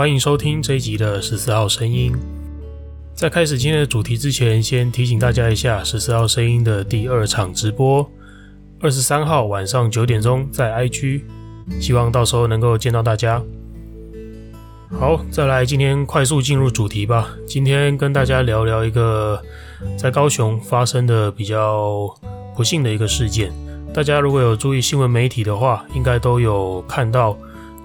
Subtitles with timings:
[0.00, 2.10] 欢迎收听这一集的十四号声音。
[3.14, 8.10] 在开始今天的主题之前，先提醒大家一下，十四号声音的第二场直播，
[8.80, 11.20] 二十三号晚上九点钟在 IG，
[11.78, 13.42] 希望到时候能够见到大家。
[14.98, 17.28] 好，再来，今天快速进入主题吧。
[17.46, 19.38] 今天跟大家聊聊一个
[19.98, 22.08] 在高雄发生的比较
[22.56, 23.52] 不幸的一个事件。
[23.92, 27.36] 大家如果有注意新闻媒体的话，应该都有看到。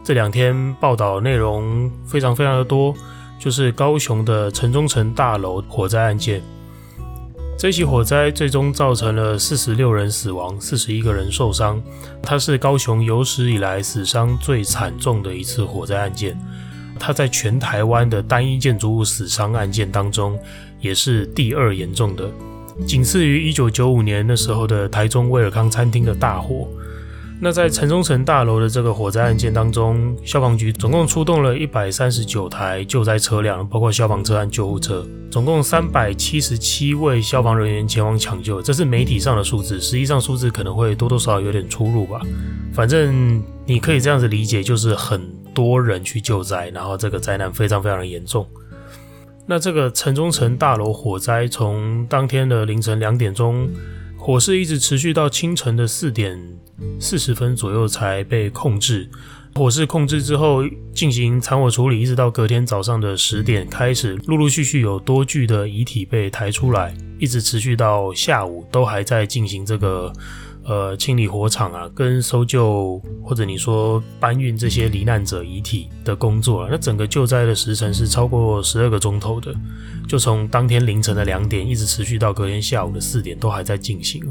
[0.06, 2.94] 这两天报道内容非常非常的多，
[3.40, 6.44] 就是高雄的城中城大楼火灾案件。
[7.58, 11.82] 这起火灾最终造成了四十六人死亡，四十一个人受伤。
[12.22, 16.40] 它是高雄有史以来死伤最惨重的一次火灾案件。
[17.00, 20.38] 它在全台湾的单一建筑物死伤案件当中，
[20.80, 22.30] 也是第二严重的，
[22.86, 26.68] 仅次于一九九五年那时候的台中威尔康餐厅的大火。
[27.42, 38.62] 那在城中城大楼的这个火灾案件当中，消防局总共出动了一百三十九台救灾车辆，包括消防车和救护车，总共三百七十七位消防人员前往抢救。
[38.62, 42.22] 这是媒体上的数字，实际上数字可能会多多少少有点出入吧。
[42.74, 45.22] 反正你可以这样子理解，就是很
[45.54, 48.48] 多人去救灾，然后这个灾难非常非常的严重。
[49.46, 53.70] 那这个城中城大楼火灾从当天的凌晨两点钟，
[54.18, 56.40] 火势一直持续到清晨的四点。
[57.00, 59.10] 四十分左右才被控制。
[59.56, 70.12] 火势控制之后，进行残火处理，一直到隔天早上的十点开始，陆陆续续有多具的遗体被抬出来，一直持续到下午，都还在进行这个
[70.66, 76.68] 呃清理火场啊，跟搜救或者你说搬运这些罹难者遗体的工作啊。
[76.70, 79.56] 那整个救灾的时程是超过十二个钟头的，
[80.06, 84.22] 就从当天凌晨的两点一直持续到隔天下午的四点，都还在进行。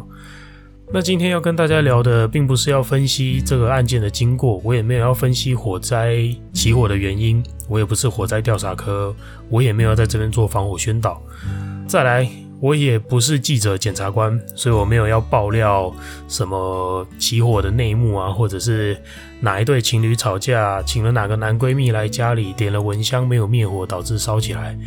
[0.92, 6.18] 那今天要跟大家聊的，并不是要分析这个案件的经过，我也没有要分析火灾
[6.52, 9.12] 起火的原因，我也不是火灾调查科，
[9.48, 11.20] 我也没有在这边做防火宣导。
[11.88, 12.28] 再来，
[12.60, 15.92] 我也不是记者、检察官，所以我没有要爆料
[16.28, 18.96] 什么起火的内幕啊，或者是
[19.40, 24.78] 哪一对情侣吵架，请了哪个男闺蜜来家里点了蚊香没有灭火，导致烧起来，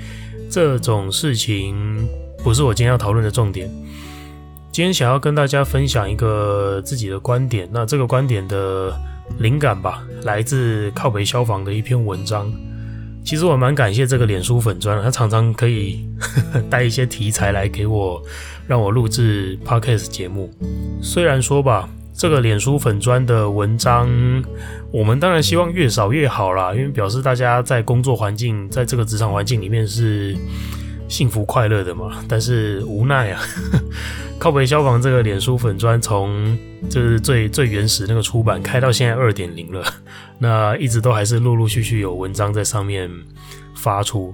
[0.50, 2.08] 这种事情
[2.42, 3.70] 不是我今天要讨论的重点。
[4.78, 8.96] 今天想要跟大家分享一个自己的观点，那这个观点的
[9.40, 12.54] 灵感吧，来自靠北消防的一篇文章。
[13.26, 16.08] 其实我蛮感谢这个脸书粉砖，他常常可以
[16.70, 18.22] 带一些题材来给我，
[18.68, 20.54] 让我录制 podcast 节目。
[21.02, 24.08] 虽然说吧，这个脸书粉砖的文章，
[24.92, 30.38] 我们当然希望越少越好啦，因为表示大家在工作环境，在这个职场环境里面是
[31.10, 32.24] 幸福快乐的嘛。
[32.30, 33.42] 但是无奈啊。
[34.40, 36.58] 靠北消防这个脸书粉砖从
[36.90, 39.84] 就是最最原始那个出版开到现在二点零了，
[40.38, 43.10] 那一直都还是陆陆续续有文章在上面
[43.76, 44.34] 发出。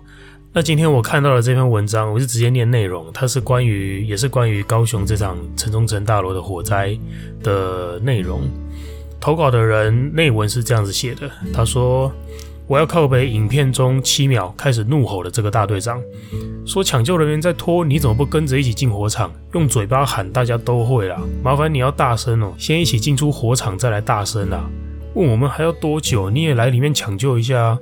[0.52, 6.96] 那今天我看到了这篇文章，我就直接念内容，它是关于也是关于高雄这场城中城大楼的火灾
[7.41, 8.41] 的内容。
[9.20, 12.12] 投稿的人内文是这样子写的，他说。
[12.73, 16.01] 我要靠北影片中七秒开始怒吼的这个大队长，
[16.66, 19.31] 说抢救人员在拖，你怎么不跟着一起进火场？
[19.53, 24.67] 用嘴巴喊大家都会啦，麻烦你要大声哦，先一起进出火场再来大声啦。
[25.13, 26.31] 问我们还要多久？
[26.31, 27.79] 你也来里面抢救一下啊。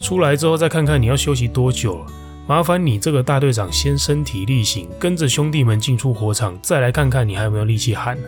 [0.00, 2.04] 出来之后再看看你要休息多久。
[2.48, 8.18] 麻烦你这个大队长先身体力行，跟着兄弟们进出火场，再来看看你还有没有力气喊。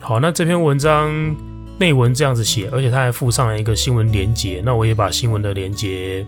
[0.00, 1.34] 好，那这篇文章。
[1.82, 4.62] 内文这样子写，而且他还附上了一个新闻连接。
[4.64, 6.24] 那我也把新闻的连接，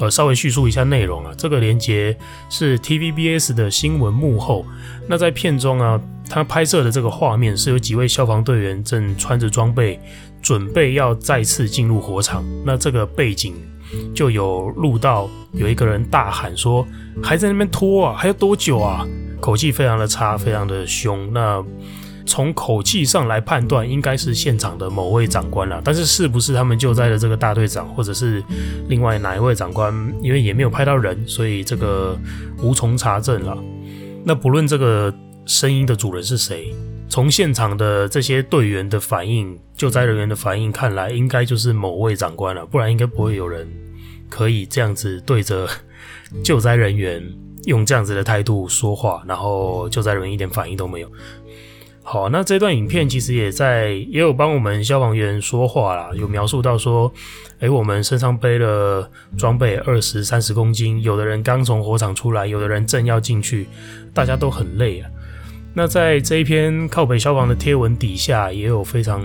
[0.00, 1.32] 呃，稍微叙述一下内容啊。
[1.38, 2.16] 这个连接
[2.50, 4.66] 是 TVBS 的新闻幕后。
[5.06, 10.00] 那在片中啊，他拍摄的这个画面是有几位消防队员正穿着装备，
[10.42, 12.44] 准备要再次进入火场。
[12.64, 13.54] 那这个背景
[14.12, 16.84] 就有录到有一个人大喊说
[17.22, 19.06] ：“还在那边拖啊，还要多久啊？”
[19.40, 21.32] 口气非常的差，非常的凶。
[21.32, 21.64] 那
[22.36, 25.80] 从口气上来判断，应该是现场的某位长官了。
[25.82, 28.44] 但是是不是他们救灾的这个大队长，或者是
[28.88, 29.90] 另外哪一位长官？
[30.20, 32.14] 因为也没有拍到人，所以这个
[32.58, 33.56] 无从查证了。
[34.22, 35.10] 那不论这个
[35.46, 36.74] 声音的主人是谁，
[37.08, 43.66] 从现场的这些队员的反应、救灾人员的反应看来，应该就是某位长官了，不然应该不会有人
[44.28, 45.66] 可以这样子对着
[46.44, 47.26] 救灾人员
[47.64, 51.10] 用这样子的态度说话，然后救灾人员一点反应都没有。
[52.08, 57.12] 好，那这段影片其实也在也有帮我们消防员说话啦，有描述到说，
[57.58, 63.66] 诶，我们身上背了装备二十三十公斤，有的人刚从火场出来，有的人正要进去，
[64.14, 65.10] 大家都很累啊。
[65.74, 69.20] 那在这一篇靠北消防的贴文底下，也有非常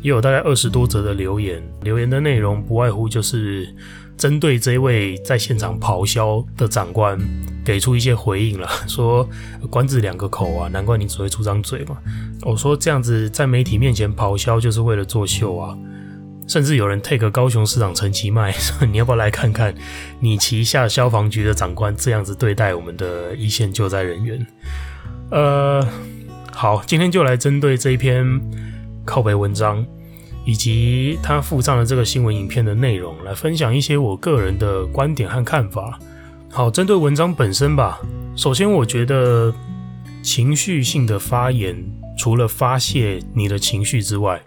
[0.00, 3.68] 也有大概二十多则的留言，留言的内容不外乎就是
[4.16, 7.20] 针对这位在现场咆哮的长官
[7.68, 9.28] 给出一些回应了， 说
[9.68, 11.98] 官字两个口啊，难怪你只会出张嘴嘛。
[12.40, 15.76] 我说这样子在媒体面前咆哮就是为了作秀啊，
[16.46, 19.74] 甚至有人 take 高雄市长陈其迈 说，你要不要来看看
[20.18, 24.46] 你旗下消防局的长官这样子对待我们的一线救灾人员？
[25.30, 25.86] 呃，
[26.50, 28.24] 好，今天就来针对这一篇
[29.04, 29.84] 靠北文章，
[30.46, 35.98] 以及他附上的这个新闻影片的内容，来分享一些我个人的观点和看法。
[36.58, 38.00] 好，针对文章本身吧，
[38.34, 39.54] 首先我觉得
[40.24, 41.76] 情绪性的发言，
[42.18, 44.42] 除了发泄你的情绪之外，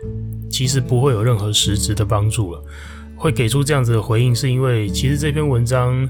[0.50, 2.62] 其实不会有任何实质的帮助了。
[3.16, 6.06] 会给出这样子的回应，是因为其实这篇文章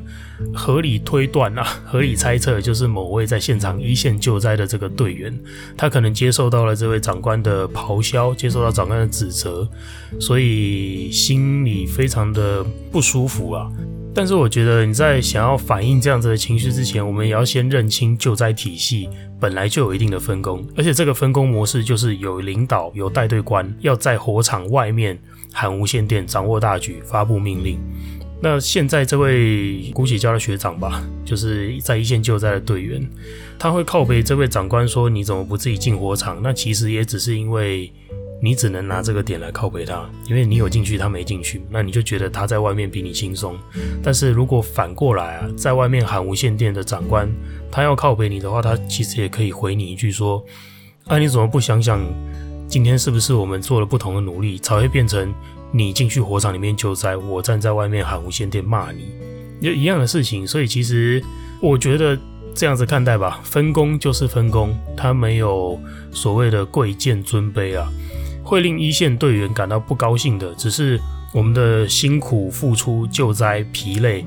[0.51, 5.31] 合理推断啊， 合理猜测，就是某位在现场一线救灾的这个队员，
[5.77, 9.69] 他可能接受到了这位长官的咆哮，接受到长官的指责，
[10.19, 13.69] 所以心里非常的不舒服啊。
[14.13, 19.09] 但是我觉得你在想要反映这样子的情绪之前，我们也要先认清救灾体系
[19.39, 25.17] 本来就有一定的分工，而且这个分工模式就是有领导、有带队官要在火场外面。
[25.53, 27.77] 喊无线电，掌握大局，发布命令。
[28.41, 33.05] 那现在这位姑且叫他学长吧， 就是在一线救灾的队员，
[33.59, 37.91] 他会靠北这位长官说：“你怎么不自己进火场？”那其实也只是因为
[38.43, 43.55] 你只能拿这个点来靠北他，因为你有进去，他没进去，那你就觉得他在外面比你轻松。
[44.01, 47.31] 但是如果反过来啊，在外面喊无线电的长官，
[47.71, 50.43] 他要靠北你的话，他其实也可以回你一句说
[51.05, 52.03] ：“啊，你怎么不想想？”
[52.67, 55.31] 今天是不是我们做了不同的努力，才会变成
[55.71, 59.11] 你进去火场里面救灾，我站在外面喊无线电骂你，
[59.61, 60.47] 就一样的事情。
[60.47, 61.21] 所以其实
[61.61, 62.17] 我觉得
[62.55, 65.77] 这样子看待吧，分工就是分工，它没有
[66.11, 67.91] 所谓的贵贱尊卑啊。
[68.43, 70.99] 会令一线队员感到不高兴的，只是
[71.33, 74.25] 我们的辛苦付出、救灾疲累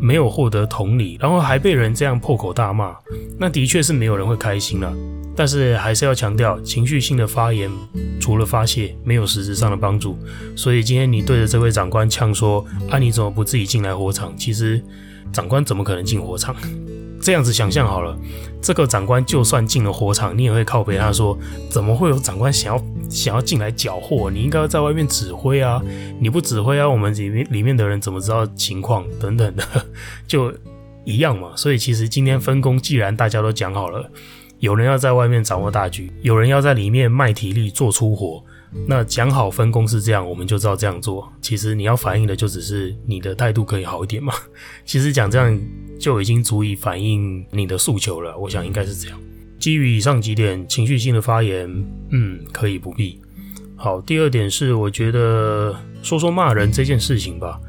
[0.00, 2.96] 没有获得同理，然后还被人这样破口大骂，
[3.38, 4.92] 那的确是没有人会开心了。
[5.38, 7.70] 但是还是要强调，情绪性的发言
[8.18, 10.18] 除了发泄，没有实质上的帮助。
[10.56, 14.82] 所以今天你对着这位长官呛说：“啊，你怎么不自己进来火场？”其实
[15.30, 16.56] 长官怎么可能进火场？
[17.20, 18.16] 这样子想象好了，
[18.62, 24.30] 这个长官就算进了火场，你也会靠北他说：“怎么会有长官想要想要进来缴获？
[24.30, 25.82] 你应该要在外面指挥啊！
[26.20, 29.04] 你不指挥啊，我们里面里面的人怎么知道情况？
[29.20, 29.64] 等等的，
[30.26, 30.52] 就
[31.04, 31.52] 一样嘛。
[31.56, 34.10] 所以其实今天分工，既然大家都讲好了。
[34.58, 38.42] 有人要在外面掌握大局，有人要在里面卖体力做出活。
[38.86, 41.30] 那讲好分工是这样，我们就知道这样做。
[41.42, 44.32] 其实你要反映的就只是你的态度可以好一点嘛。
[44.86, 45.60] 其实讲这样
[46.00, 48.36] 就已经足以反映你的诉求了。
[48.38, 49.18] 我想应该是这样。
[49.58, 51.68] 基于以上几点，情绪性的发言，
[52.10, 53.18] 嗯，可以不必。
[53.74, 57.60] 好，第二点是，我觉得说说骂人这件事情吧，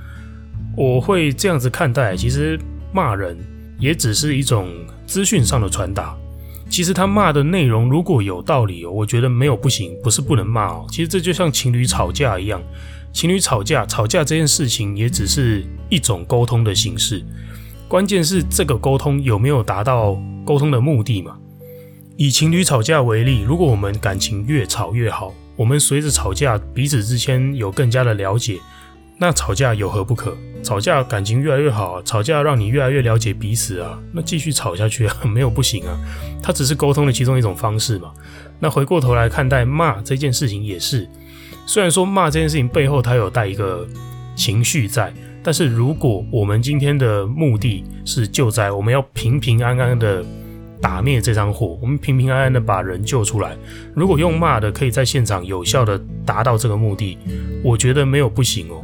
[0.75, 2.15] 我会这样子看待。
[2.15, 2.59] 其实
[2.93, 3.37] 骂人
[3.79, 4.69] 也只是一种
[5.05, 6.15] 资讯上的传达。
[6.69, 10.85] 其实他骂的内容如果有道理，我觉得没有不行，不是不能骂哦。
[10.89, 12.61] 其实这就像情侣吵架一样，
[13.13, 17.23] 情侣吵架，吵架这件事情也只是一种沟通的形式，
[17.87, 21.37] 关键是这个沟通有没有达到沟通的目的嘛？
[22.19, 28.57] 以情侣吵架为例，如果我们感情越吵越好，我们随着吵架彼此之间有更加的了解，
[29.19, 30.35] 那吵架有何不可？
[30.63, 35.95] 吵架感情越来越好，吵架让你越来越了解彼此啊，那继续吵下去啊， 没有不行啊，
[36.41, 38.11] 它只是沟通的其中一种方式嘛。
[38.59, 41.07] 那回过头来看待骂这件事情也是，
[41.67, 43.87] 虽然说骂这件事情背后它有带一个
[44.35, 50.25] 情绪在，但是如果我们今天的目的是救灾，我们要平平安安的
[50.81, 53.55] 打灭这场火，我们平平安安的把人救出来，
[53.93, 57.17] 如果用骂的可以在现场有效的达到这个目的，
[57.63, 58.81] 我觉得没有不行哦。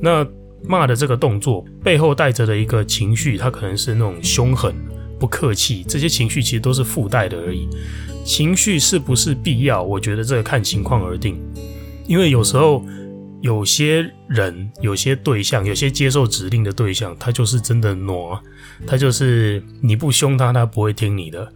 [0.00, 0.26] 那
[0.66, 4.74] 骂的这个动作背后带着的一个情绪，它可能是那种凶狠、
[5.18, 7.68] 不客气，这些情绪其实都是附带的而已。
[8.24, 9.82] 情绪是不是必要？
[9.82, 11.38] 我觉得这个看情况而定。
[12.06, 12.84] 因为有时候
[13.44, 18.40] 有些人、有些对象、有些接受指令的对象，他就是真的挪，
[18.86, 21.46] 他就是你不凶他，他不会听你的。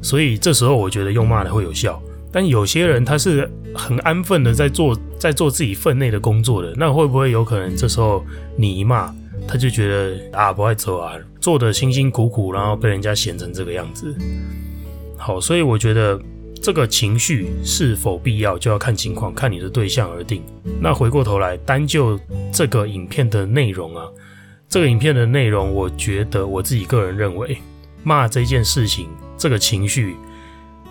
[0.00, 2.02] 所以这时候我觉得用骂的会有效。
[2.32, 8.24] 但有些人他是很安分的在做在做自己分内的工作的，那会不会有可能这时候
[8.56, 9.14] 你一骂，
[9.46, 14.16] 他就觉得啊不爱走啊，做的辛辛苦苦，然后被人家嫌成这个样子。
[15.18, 16.18] 好，所以我觉得
[16.64, 20.42] 这个情绪是否必要，就要看情况，看你的对象而定。
[20.80, 22.18] 那回过头来，单就
[22.50, 24.06] 这个影片的内容啊，
[24.66, 27.58] 这个影片的内容，我觉得我自己个人认为，
[28.02, 30.16] 骂这件事情，这个情绪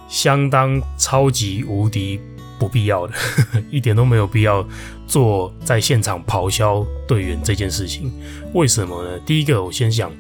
[0.08, 2.20] 相当超级无敌
[2.60, 3.14] 不必要的，
[3.72, 4.64] 一点都没有必要
[5.08, 8.14] 做在现场咆哮队员这件事情。
[8.54, 9.20] 为什么呢？
[9.26, 10.12] 第一个，我先讲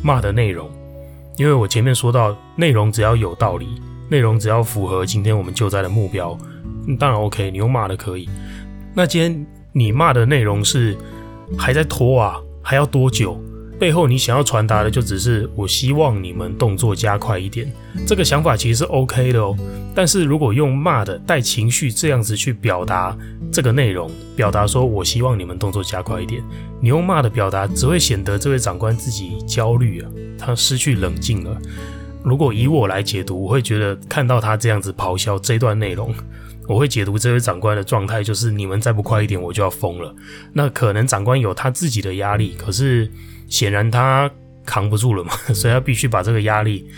[0.00, 0.70] 骂的内容。
[1.38, 3.66] 因为我前面说到，内容只要有道理，
[4.12, 6.36] 内容只要符合今天我们救灾的目标，
[6.98, 8.28] 当然 OK，你用骂的可以。
[8.94, 10.94] 那今天你骂的内容是
[11.56, 13.42] 还在拖啊，还要多久？
[13.80, 17.72] 背后你想要传达的就只是我希望你们动作加快一点，
[18.06, 19.56] 这个想法其实是 OK 的哦。
[19.94, 23.16] 但是如果用骂的带情绪这样子去表达
[23.50, 26.42] 这个内容，表达说我希望你们动作加快一点，
[26.82, 31.58] 你用骂的表达只会显得这位长官自己焦虑啊，他失去冷静了。
[32.24, 36.14] 如果以我来解读，我会觉得看到他这样子咆哮这段内容，
[36.68, 40.14] 我会解读这位长官的状态就是你们再不快一点我就要疯了。
[40.52, 43.10] 那可能长官有他自己的压力，可是。
[43.48, 44.30] 显然他
[44.64, 46.88] 扛不住了嘛， 所以他必须把这个压力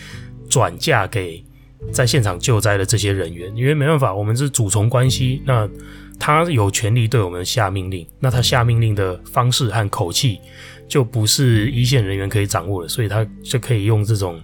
[0.48, 1.44] 转嫁给
[1.90, 5.68] 在现场救灾的这些人员，因为没办法，我们是主从关系，那
[6.16, 10.38] 他有权利对我们下命令，那他下命令的方式和口气
[10.86, 14.40] 就不是一线人员可以掌握的，所以他就可以用这种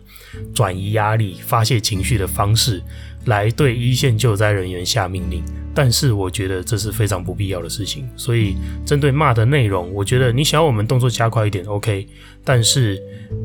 [0.54, 2.82] 转移压力、发泄情绪的方式
[3.26, 5.42] 来对一线救灾人员下命令。
[5.72, 12.08] 但是我觉得这是非常不必要的事情，所以针对骂的内容，我觉得你想要我们动作加快一点，OK，
[12.42, 13.00] 但是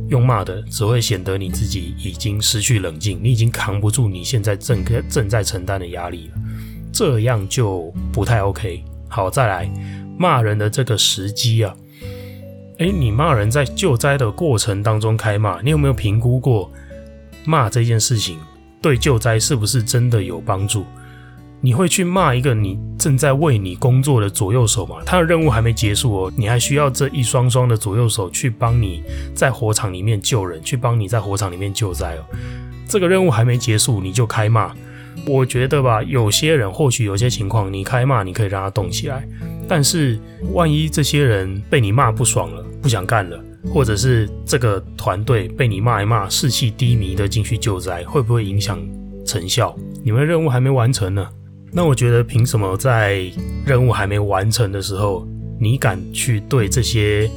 [0.09, 6.33] 用骂的只会显得你自己已经失去冷静，你已经扛不住你现在正正在承担的压力了，
[6.91, 8.83] 这样就不太 OK。
[9.07, 9.71] 好，再来
[10.17, 11.75] 骂人的这个时机啊，
[12.77, 16.69] 诶，你骂人在救灾的过程当中开骂，你有没有评估过
[17.45, 18.37] 骂这件事情
[18.81, 20.83] 对救灾是不是真的有帮助？
[21.61, 24.97] 你会去骂一个你正在为你工作的左右手吗？
[25.05, 29.01] 他的任务还没结束哦，你还需要这一双双的左右手去帮你
[29.33, 32.25] 在火场里面救人，去帮你在火场里面救灾哦。
[32.89, 34.75] 这个任务还没结束，你就开骂，
[35.25, 39.25] 我觉得吧，有些人或许有些情况，你开骂你可以让他动起来，
[39.67, 40.19] 但是
[40.53, 43.43] 万一这些人被你骂不爽了，不想干了，
[43.73, 48.79] 或者是这个团队被你骂一骂，士气低迷的进去救灾，会不会影响
[49.25, 49.75] 成效？
[50.03, 51.27] 你们任务还没完成呢。
[51.71, 53.29] 那我觉得，凭什么在
[53.65, 55.27] 任务还没完成的时候，
[55.59, 57.29] 你敢去对这些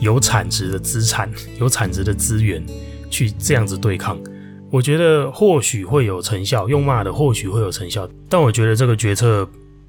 [0.00, 1.28] 有产值的资产、
[1.58, 2.64] 有产值的资源
[3.10, 4.16] 去这样子对抗？
[4.70, 9.48] 我觉得或许会有成效，用骂的或许会有成效，但我觉得这个决策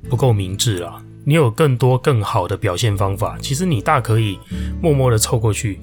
[0.09, 0.99] 不够明智啦。
[1.25, 4.39] 你有更多更好的表现方法，其实你大可以
[4.81, 5.81] 默默的凑过去。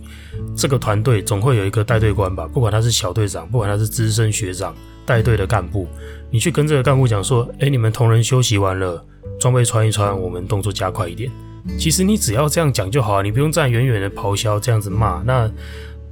[0.56, 4.74] 这个团队总会有一个带队官吧，不管他是小队长，不管他是资深学长。
[5.04, 5.88] 带队的干部，
[6.30, 9.04] 你去跟这个干部讲说：“诶，你们同仁休息完了，
[9.40, 11.28] 装备穿一穿，我们动作加快一点。”
[11.76, 15.20] 其实你只要这样讲就好，你不用站远远的咆哮，这样子骂。
[15.26, 15.50] 那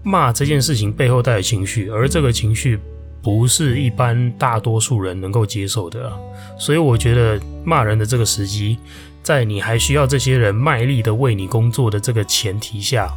[0.03, 2.81] 骂这件事情背后带有情绪，而这个情绪
[3.23, 6.19] 不是一般大多数人能够接受的啊。
[6.59, 8.77] 所以我觉得骂人的这个时机，
[9.23, 13.09] 在你还需要这些人卖力的为你工作的这个前提下，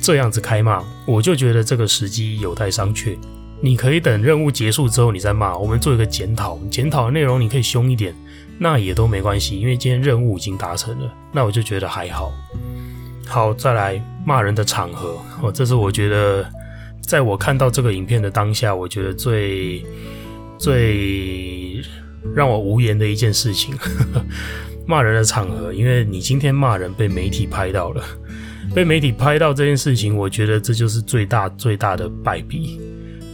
[0.00, 3.16] 这样子开骂，我就觉得这个时机有待商榷。
[3.60, 5.56] 你可以等任务结束之后，你再骂。
[5.56, 8.14] 我们做一个检讨，检讨的内容你可以凶一点，
[8.58, 11.10] 那也都没关系，因为今天任务已经达成了。
[11.32, 12.30] 那我就觉得还好。
[13.26, 16.46] 好，再来骂人的场合，哦，这是我觉得
[17.00, 19.82] 在我看到这个影片的当下，我觉得最
[20.58, 21.80] 最
[22.34, 23.74] 让我无言的一件事情。
[24.86, 28.02] 骂人的场合，因为你今天骂人被媒体拍到了，
[28.74, 32.80] 被媒体拍到这件事情，我觉得这就是最大最大的败笔。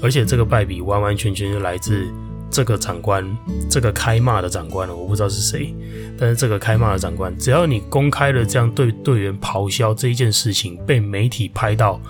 [0.02, 2.06] 而且这个败笔完完全全就来自
[2.50, 3.24] 这个长官，
[3.68, 5.74] 这个开骂的长官了，我不知道是谁，
[6.18, 12.00] 但是这个开骂的长官，只要你公开了这样对队员咆哮这一件事情被媒体拍到，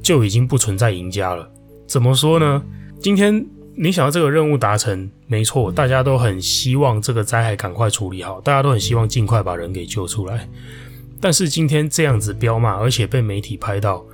[0.00, 1.50] 就已经不存在赢家了。
[1.88, 2.62] 怎么说呢？
[3.00, 3.44] 今天
[3.76, 10.48] 你想要这个任务达成，没错，大家都很希望这个灾害赶快处理好，大家都很希望尽快把人给救出来。
[11.20, 14.04] 但是今天这样子彪骂，而且被媒体拍到。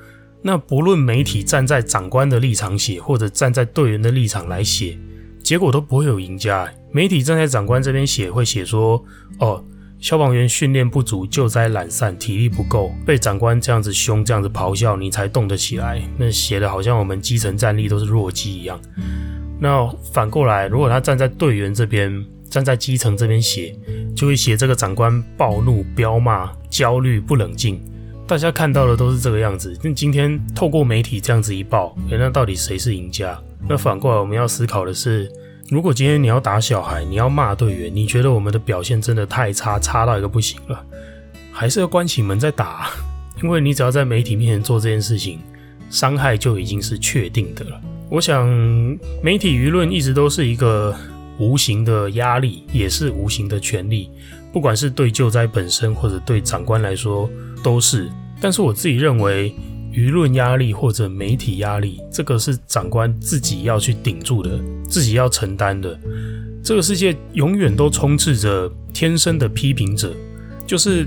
[0.42, 4.96] 那不论媒体站在长官的立场写，或者站在队员的立场来写，
[5.42, 6.68] 结果都不会有赢家。
[6.92, 9.02] 媒体站在长官这边写，会写说
[9.40, 9.64] ：“哦，
[9.98, 18.80] 消防员训练不足，救灾懒散，体力不够，被长官这样子凶，这样子咆哮，你才动得起来。”那写的好像我们基层战力都是弱鸡一样。
[19.58, 23.74] 那反过来，如果他站在队员这边，站在基层这边写，
[24.14, 27.80] 就会写这个长官暴怒、彪骂、焦虑、不冷静。
[28.26, 29.76] 大家看到的都是这个样子。
[29.82, 33.38] 那今天透过媒体这样子一报，那到底谁是赢家？
[33.68, 35.30] 那反过来我们要思考的是，
[35.70, 40.84] 如果今天你要打小孩，你要骂队员，你觉得我们的表现真的太差，差到一个不行了，
[41.52, 42.90] 还是要关起门再打？
[43.42, 45.38] 因为你只要在媒体面前做这件事情，
[45.88, 47.80] 伤害就已经是确定的了。
[48.08, 48.46] 我想，
[49.20, 50.94] 媒体舆论一直都是一个
[51.38, 54.08] 无形的压力，也是无形的权利，
[54.52, 57.28] 不管是对救灾本身，或者对长官来说，
[57.64, 58.08] 都是。
[58.40, 59.52] 但是我自己认为，
[59.92, 65.98] 舆论压力或者媒体压力，这个是长官自己要去顶住的，自己要承担的。
[66.62, 70.14] 这个世界永远都充斥着天生的批评者，
[70.64, 71.06] 就是。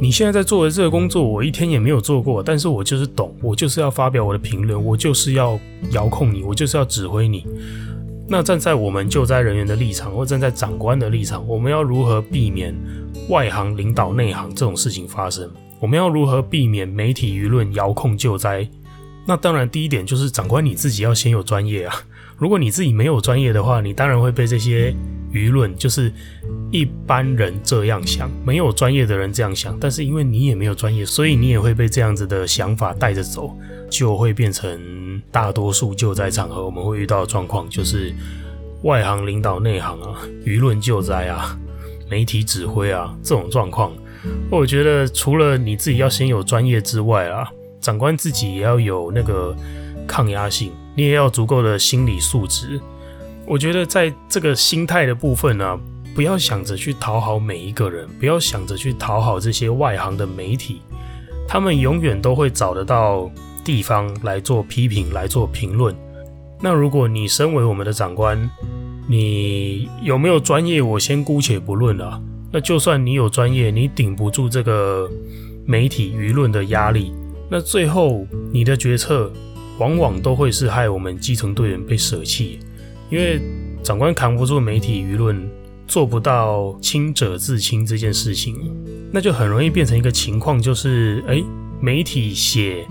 [0.00, 7.46] 你现在在做的这个工作，我一天也没有做过，但是我就是懂，我就是要发表我的评论，我就是要遥控你，我就是要指挥你。
[8.26, 12.74] 那站在我们救灾人员的立场，或站在长官的立场，我们要如何避免
[13.28, 15.50] 外行领导内行这种事情发生？
[15.78, 18.66] 我们要如何避免媒体舆论遥控救灾？
[19.26, 21.94] 那当然，第一点就是长官你自己要先有专业啊。
[22.38, 24.94] 如果你自己没有专业的话，你当然会被这些。
[25.32, 26.12] 舆论就是
[26.70, 33.56] 一般人这样想，没有专业的人这样想，但是因为你也没有专业，所以你也会被这样子的想法带着走，
[33.88, 38.12] 就会变成大多数救灾场合我们会遇到的状况，就是
[38.82, 41.56] 外行领导内行啊，舆论救灾啊，
[42.08, 43.92] 媒体指挥啊这种状况。
[44.50, 47.48] 我觉得除了你自己要先有专业之外啊，
[47.80, 49.56] 长官自己也要有那个
[50.06, 52.80] 抗压性，你也要足够的心理素质。
[53.50, 55.76] 我觉得在这个心态的部分呢、
[56.14, 60.80] 不要想着去讨好每一个人，不要想着去讨好这些外行的媒体，
[61.48, 63.28] 他们永远都会找得到
[63.64, 65.92] 地方来做批评、来做评论。
[66.60, 68.38] 那如果你身为我们的长官，
[69.08, 75.10] 你有没有专业，我先姑且不论了、那就算你有专业，你顶不住这个
[75.66, 77.12] 媒体舆论的压力，
[77.50, 79.28] 那最后你的决策
[79.78, 82.60] 往往都会是害我们基层队员被舍弃。
[83.10, 83.40] 因为
[83.82, 85.50] 长官扛不住媒体舆论，
[85.88, 88.54] 做不到清者自清这件事情，
[89.12, 91.42] 那就很容易变成一个情况，就是哎，
[91.80, 92.86] 媒体写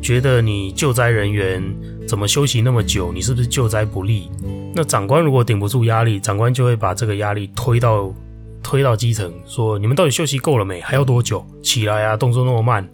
[0.00, 1.60] 觉得你救灾人员
[2.06, 4.30] 怎么休息那么久，你是不是救灾不力？
[4.76, 8.14] 那长官如果顶不住压力，长官就会把这个压力推到
[8.62, 10.80] 推到基层，说你们到底休息够了没？
[10.80, 11.44] 还要多久？
[11.62, 12.88] 起来啊，动作那么慢，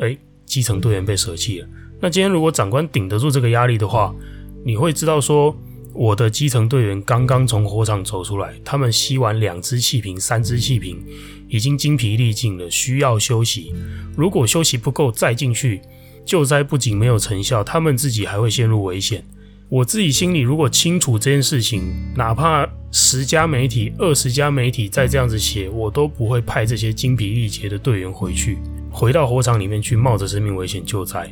[0.00, 0.14] 哎，
[0.44, 1.68] 基层队员被舍弃了。
[2.00, 4.14] 那今天如果长官顶得住这个压力的话，
[4.62, 5.56] 你会知道说。
[5.98, 11.04] 我的基层队员刚刚从火场走出来，他们吸完两支气瓶、三支气瓶，
[11.48, 13.74] 已经精疲力尽了，需要休息。
[14.16, 15.80] 如果休息不够再进去，
[16.24, 19.24] 救灾不仅没有成效，他们自己还会陷入危险。
[19.68, 21.82] 我自己心里如果清楚这件事情，
[22.14, 28.56] 哪怕十家媒体、二十家媒体再这样子写，我都不会派这些精疲力竭的队员回去，
[28.88, 31.28] 回到火场里面去，冒着生命危险救灾。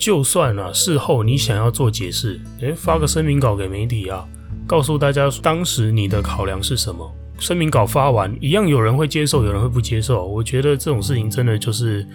[0.00, 4.26] 就算啊，事后你想要做解释，诶，发个声明稿给媒体啊，
[4.66, 7.14] 告诉大家当时你的考量是什么。
[7.38, 10.26] 声明稿发完，一样有人会接受，有人会不接受。
[10.26, 12.06] 我觉得这种事情真的就是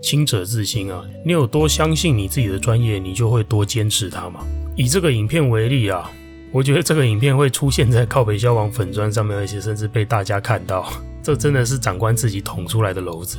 [0.00, 4.38] 清者自清啊，你有多相信你自己的专业，你就会多坚持它嘛。
[4.76, 6.08] 以这个影片为例啊，
[6.52, 10.88] 我觉得这个影片会出现在靠北消防粉砖上面，而且甚至被大家看到，
[11.20, 13.38] 这真的是长官自己捅出来的篓子，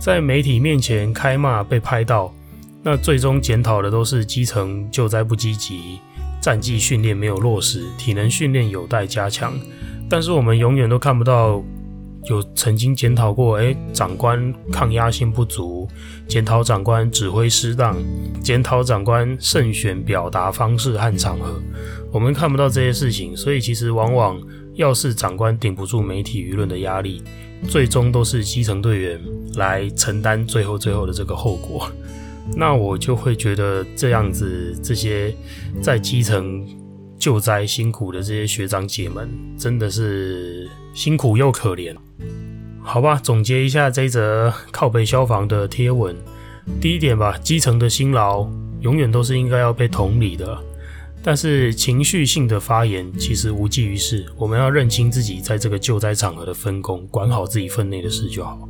[0.00, 2.32] 在媒体面前开骂被拍到。
[2.82, 5.98] 那最终检讨的都是基层救灾不积极，
[6.40, 9.52] 战技训练没有落实，体能训练有待加强。
[10.08, 11.62] 但是我们永远都看不到
[12.30, 15.88] 有曾经检讨过，诶，长官抗压性不足，
[16.26, 17.96] 检讨长官指挥失当，
[18.42, 21.60] 检讨长官慎选表达方式和场合。
[22.10, 24.40] 我们看不到这些事情，所以其实往往
[24.74, 27.22] 要是长官顶不住媒体舆论的压力，
[27.68, 29.20] 最终都是基层队员
[29.56, 31.90] 来承担最后最后的这个后果。
[32.56, 35.32] 那我就会觉得这样子，这些
[35.80, 36.66] 在基层
[37.18, 41.94] 救灾辛苦的这些学长姐们，真的是辛苦又可怜。
[42.82, 46.16] 好吧，总结一下这则靠北消防的贴文。
[46.80, 48.48] 第一点吧，基层的辛劳
[48.80, 50.58] 永远都是应该要被同理的，
[51.22, 54.26] 但是情绪性的发言其实无济于事。
[54.36, 58.68] 我们要认清自己在这个救灾场合的分工，管好自己分内的事就好。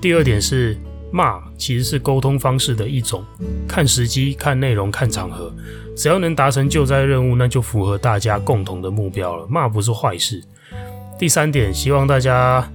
[0.00, 0.76] 第二点是。
[1.12, 3.24] 骂其实是沟通方式的一种，
[3.66, 5.52] 看时机、看内容、看场合，
[5.96, 9.46] 只要能达成救灾任务，那就符合大家共同的目标了。
[9.48, 10.42] 骂不是坏事。
[11.18, 12.66] 第三点，希望大家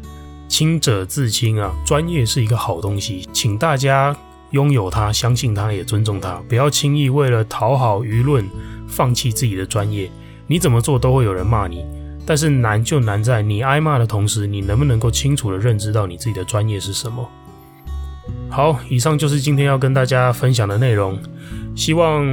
[0.47, 4.15] 清者自清啊，专业是一个好东西，请大家
[4.51, 8.47] 拥有它，相信它，也尊重它，不要轻易为了讨好舆论
[8.87, 10.11] 放弃自己的专业。
[10.47, 11.83] 你怎么做都会有人骂你，
[12.25, 17.27] 但是难就难在你挨骂的同时，你能不能够清楚地认知到你自己的专业是什么。
[18.49, 21.19] 好，以上就是今天要跟大家分享的内容。
[21.75, 22.23] 希望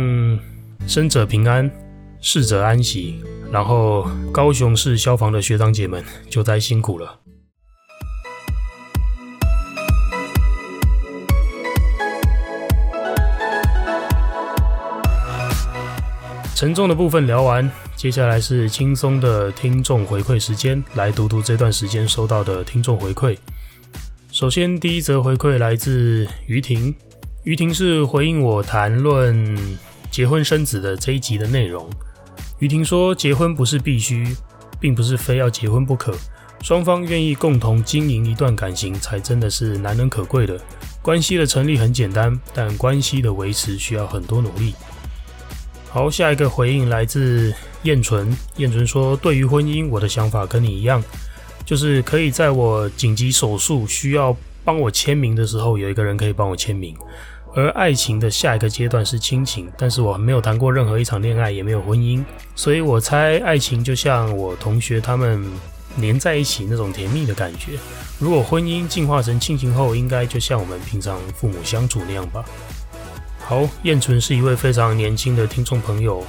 [0.86, 1.70] 生者平安，
[2.20, 3.22] 逝者安息。
[3.50, 7.18] 然后，高雄市消防的学长姐们就该辛苦了。
[16.54, 23.36] 沉重的部分聊完，接下来是轻松的听众回馈时间，来读读这段时间收到的听众回馈。
[24.42, 26.92] 首先，第一则回馈来自于婷，
[27.44, 29.56] 于婷是回应我谈论
[30.10, 31.88] 结婚生子的这一集的内容。
[32.58, 34.26] 于婷说，结婚不是必须，
[34.80, 36.12] 并不是非要结婚不可，
[36.60, 40.60] 双方愿意共同经营一段感情，才真的是难能可贵的。
[41.02, 44.74] 关系的成立很简单，但关系的维持需要很多努力。
[45.88, 48.36] 好，下一个回应来自燕纯。
[48.56, 51.00] 燕纯说：“对于婚姻，我的想法跟你一样，
[51.72, 56.94] 就是可以在我紧急手术需要帮我签名的时候，有一个人可以帮我签名。
[57.54, 62.22] 而爱情的下一个阶段是亲情，但是我没有谈过任何一场恋爱，也没有婚姻，
[62.54, 65.42] 所以我猜爱情就像我同学他们
[65.96, 67.78] 黏在一起那种甜蜜的感觉。
[68.18, 72.44] 如果婚姻进化成亲情后，应该就像我们平常父母相处那样吧。”
[73.40, 76.22] 好，燕纯是一位非常年轻的听众朋友。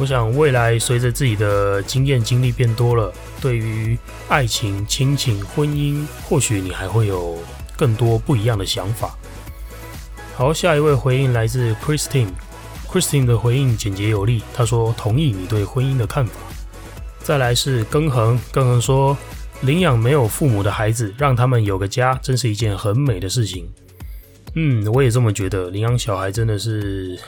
[0.00, 3.98] 我想未来随着自己的经验经历变多了，对于
[4.30, 7.36] 爱情、亲情、婚姻，或许你还会有
[7.76, 9.14] 更多不一样的想法。
[10.34, 12.30] 好，下一位回应来自 Christine。
[12.90, 16.32] Christine 的回应简洁有力，他说同意你对婚姻的看法。
[17.18, 19.14] 再来是庚恒，庚恒说
[19.60, 23.70] 领养没有父母的孩子，让他们有个家，真是一件很美的事情。
[24.54, 25.68] 嗯，我也这么觉得。
[25.68, 27.18] 领养小孩真的是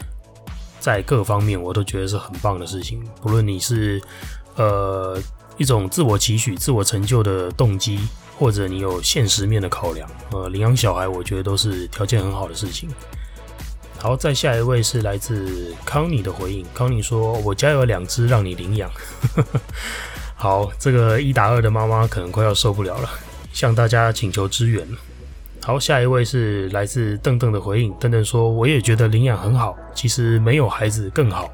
[0.82, 3.00] 在各方面我都觉得是很棒的事情。
[3.22, 4.02] 不论你是
[4.56, 5.16] 呃
[5.56, 8.00] 一种自我期许、自我成就的动机，
[8.36, 12.90] 或者你有现实面的考量，呃，领养小孩我觉得都是条件很好的事情。
[13.96, 16.66] 好，再下一位是来自康妮的回应。
[16.74, 18.90] 康妮说：“我家有两只，让你领养。
[20.34, 23.08] ”好，这个一打二的妈妈可能快要受不了了，
[23.52, 24.84] 向大家请求支援。
[25.64, 27.94] 好，下一位是来自邓邓的回应。
[28.00, 31.48] 邓邓说：“我也觉得领养很好，其实没有孩子更好。”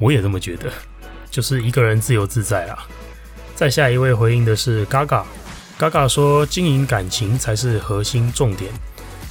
[0.00, 0.70] 我也这么觉得，
[1.30, 2.86] 就是一个人自由自在啊。
[3.54, 5.26] 再下一位回应的是嘎嘎，
[5.76, 8.72] 嘎嘎说：“经营感情才是核心重点，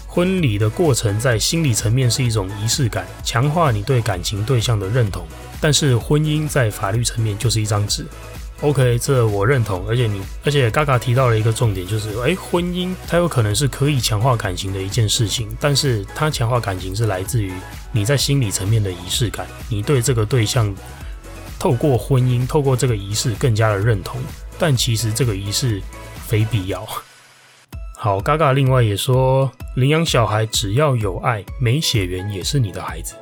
[0.06, 5.26] 婚礼的过程在心理层面是一种仪式感，强化你对感情对象的认同。
[5.60, 8.06] 但是婚姻在法律层面就是一张纸。”
[8.62, 17.52] OK，这我认同，而且你，而且嘎嘎提到了一个重点，就是，诶，婚姻它有可能是可以强化感情的一件事情，但是它强化感情是来自于
[17.92, 20.72] 你在心理层面的仪式感，你对这个对象
[21.58, 24.22] 透过婚姻，透过这个仪式更加的认同，
[24.60, 25.82] 但其实这个仪式
[26.28, 26.88] 非必要。
[27.98, 33.16] 好，嘎嘎另外也说，领养小孩只要有爱，没血缘也是你的孩子。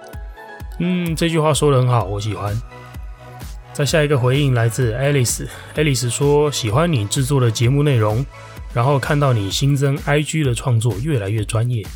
[0.80, 2.62] 嗯，这句话说的很好，我喜欢。
[3.80, 8.26] 再下一个回应来自 Alice，Alice 说喜欢你制作的节目内容，
[8.74, 11.88] 然后看到你新增 IG 的创作越来越专业。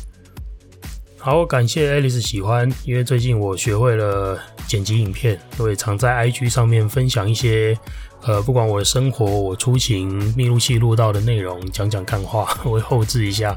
[1.18, 7.78] 好，感谢 Alice 喜欢，因为最近我学会了剪辑影片，我也常在 IG 上面分享一些，
[8.22, 13.54] 呃，不管我的生活、我出勤、密录器录到的内容，讲讲看话， 我会后置一下，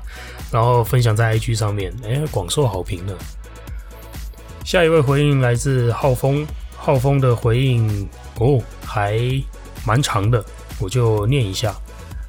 [0.51, 3.13] 然后分享在 IG 上面，哎，广受好评呢。
[4.65, 6.45] 下一位回应来自浩峰。
[6.77, 8.07] 浩峰的回应
[8.39, 9.19] 哦，还
[9.85, 10.43] 蛮长的，
[10.79, 11.75] 我就念一下。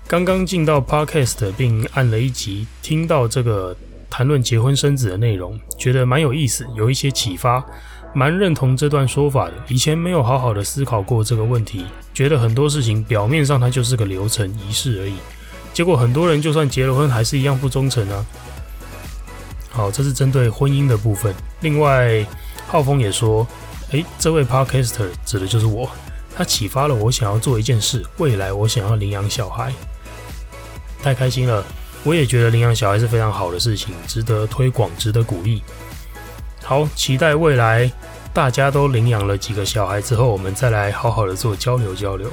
[0.08, 3.76] 刚刚进到 Podcast 并按了一集，听到这个
[4.08, 7.64] 谈论结婚生子的内容，觉得蛮有意思，有一些启发，
[8.14, 9.52] 蛮认同这段说法的。
[9.68, 11.84] 以前没有好好的思考过这个问题，
[12.14, 15.14] 觉得很多事情表面上它就是个流程仪式而已，
[15.74, 18.26] 结果很多人就算结了婚，还是一样不忠诚啊。
[19.68, 21.34] 好，这是针对婚姻的部分。
[21.60, 22.26] 另外，
[22.66, 23.46] 浩峰也说。
[23.92, 25.90] 诶，这位 Podcaster 指的就是我，
[26.36, 29.72] 他启发了我想要做一件事，未来我想要领养小孩，
[31.02, 31.64] 太开心了！
[32.04, 35.62] 我也觉得领养小孩是非常好的事情，值得推广，值得鼓励。
[36.62, 37.90] 好，期待未来
[38.34, 42.30] 大家都领养了几个小孩之后，我们再来好好的做交流交流。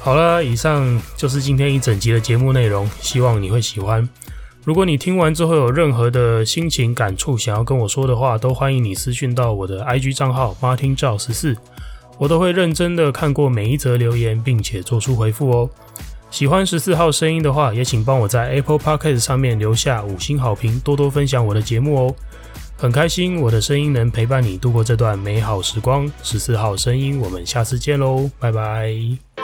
[0.00, 4.06] 好了，以上就是今天一整集的节目内容，希望你会喜欢。
[4.64, 11.56] 如果你听完之后有任何的心情感触想要跟我说的话，都欢迎你私讯到我的 IG 账号 Martin 赵十四，
[12.16, 15.70] 我都会认真的看过每一则留言，并且做出回复哦。
[16.30, 22.14] 喜欢十四号声音的话，也请帮我在 Apple Podcast 上面留下五星好评，多多分享我的节目哦。
[22.76, 26.10] 很开心我的声音能陪伴你度过这段美好时光。
[26.22, 29.41] 十四号声音，我们下次见喽，拜拜。